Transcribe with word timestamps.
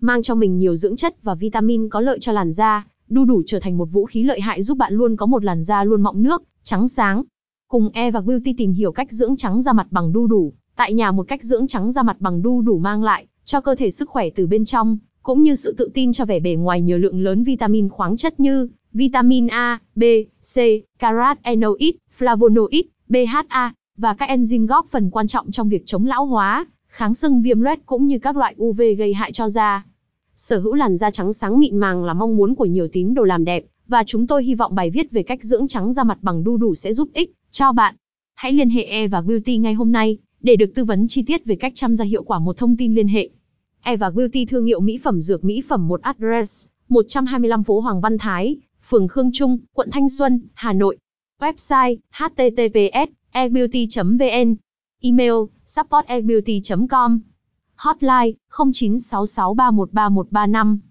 mang 0.00 0.22
trong 0.22 0.38
mình 0.38 0.58
nhiều 0.58 0.76
dưỡng 0.76 0.96
chất 0.96 1.22
và 1.22 1.34
vitamin 1.34 1.88
có 1.88 2.00
lợi 2.00 2.18
cho 2.20 2.32
làn 2.32 2.52
da. 2.52 2.86
Đu 3.08 3.24
đủ 3.24 3.42
trở 3.46 3.60
thành 3.60 3.78
một 3.78 3.88
vũ 3.92 4.04
khí 4.04 4.22
lợi 4.22 4.40
hại 4.40 4.62
giúp 4.62 4.78
bạn 4.78 4.92
luôn 4.92 5.16
có 5.16 5.26
một 5.26 5.44
làn 5.44 5.62
da 5.62 5.84
luôn 5.84 6.02
mọng 6.02 6.22
nước, 6.22 6.42
trắng 6.62 6.88
sáng. 6.88 7.22
Cùng 7.68 7.90
E 7.92 8.10
và 8.10 8.20
Beauty 8.20 8.52
tìm 8.52 8.72
hiểu 8.72 8.92
cách 8.92 9.12
dưỡng 9.12 9.36
trắng 9.36 9.62
da 9.62 9.72
mặt 9.72 9.86
bằng 9.90 10.12
đu 10.12 10.26
đủ. 10.26 10.52
Tại 10.76 10.92
nhà 10.92 11.12
một 11.12 11.28
cách 11.28 11.42
dưỡng 11.42 11.66
trắng 11.66 11.92
da 11.92 12.02
mặt 12.02 12.16
bằng 12.20 12.42
đu 12.42 12.60
đủ 12.60 12.78
mang 12.78 13.02
lại 13.02 13.26
cho 13.44 13.60
cơ 13.60 13.74
thể 13.74 13.90
sức 13.90 14.08
khỏe 14.08 14.30
từ 14.30 14.46
bên 14.46 14.64
trong, 14.64 14.98
cũng 15.22 15.42
như 15.42 15.54
sự 15.54 15.74
tự 15.78 15.90
tin 15.94 16.12
cho 16.12 16.24
vẻ 16.24 16.40
bề 16.40 16.54
ngoài 16.54 16.80
nhờ 16.80 16.96
lượng 16.96 17.22
lớn 17.22 17.44
vitamin 17.44 17.88
khoáng 17.88 18.16
chất 18.16 18.40
như 18.40 18.68
vitamin 18.92 19.46
A, 19.46 19.80
B, 19.94 20.02
C, 20.54 20.56
carotenoid, 20.98 21.94
flavonoid, 22.18 22.82
BHA 23.08 23.72
và 23.96 24.14
các 24.14 24.28
enzyme 24.28 24.66
góp 24.66 24.86
phần 24.90 25.10
quan 25.10 25.26
trọng 25.26 25.50
trong 25.50 25.68
việc 25.68 25.82
chống 25.86 26.06
lão 26.06 26.26
hóa, 26.26 26.66
kháng 26.88 27.14
sưng 27.14 27.42
viêm 27.42 27.60
loét 27.60 27.78
cũng 27.86 28.06
như 28.06 28.18
các 28.18 28.36
loại 28.36 28.54
UV 28.62 28.80
gây 28.98 29.14
hại 29.14 29.32
cho 29.32 29.48
da. 29.48 29.84
Sở 30.48 30.58
hữu 30.58 30.74
làn 30.74 30.96
da 30.96 31.10
trắng 31.10 31.32
sáng 31.32 31.58
mịn 31.58 31.76
màng 31.76 32.04
là 32.04 32.14
mong 32.14 32.36
muốn 32.36 32.54
của 32.54 32.64
nhiều 32.64 32.88
tín 32.92 33.14
đồ 33.14 33.24
làm 33.24 33.44
đẹp, 33.44 33.64
và 33.88 34.04
chúng 34.06 34.26
tôi 34.26 34.44
hy 34.44 34.54
vọng 34.54 34.74
bài 34.74 34.90
viết 34.90 35.10
về 35.10 35.22
cách 35.22 35.42
dưỡng 35.42 35.68
trắng 35.68 35.92
da 35.92 36.04
mặt 36.04 36.18
bằng 36.22 36.44
đu 36.44 36.56
đủ 36.56 36.74
sẽ 36.74 36.92
giúp 36.92 37.08
ích 37.14 37.32
cho 37.50 37.72
bạn. 37.72 37.94
Hãy 38.34 38.52
liên 38.52 38.70
hệ 38.70 38.82
E 38.82 39.08
và 39.08 39.20
Beauty 39.20 39.56
ngay 39.56 39.74
hôm 39.74 39.92
nay 39.92 40.18
để 40.40 40.56
được 40.56 40.74
tư 40.74 40.84
vấn 40.84 41.08
chi 41.08 41.22
tiết 41.22 41.44
về 41.44 41.56
cách 41.56 41.72
chăm 41.74 41.96
da 41.96 42.04
hiệu 42.04 42.22
quả 42.22 42.38
một 42.38 42.56
thông 42.56 42.76
tin 42.76 42.94
liên 42.94 43.08
hệ. 43.08 43.28
E 43.82 43.96
và 43.96 44.10
Beauty 44.10 44.44
thương 44.44 44.64
hiệu 44.64 44.80
mỹ 44.80 44.98
phẩm 44.98 45.22
dược 45.22 45.44
mỹ 45.44 45.62
phẩm 45.68 45.88
một 45.88 46.02
address 46.02 46.68
125 46.88 47.62
phố 47.62 47.80
Hoàng 47.80 48.00
Văn 48.00 48.18
Thái, 48.18 48.56
phường 48.88 49.08
Khương 49.08 49.30
Trung, 49.32 49.58
quận 49.74 49.88
Thanh 49.92 50.08
Xuân, 50.08 50.40
Hà 50.54 50.72
Nội. 50.72 50.96
Website 51.40 51.96
https 52.12 53.08
ebeauty.vn 53.30 54.54
Email 55.02 55.34
support 55.66 56.06
ebeauty.com 56.06 57.20
Hotline 57.84 58.36
0966313135 58.50 60.87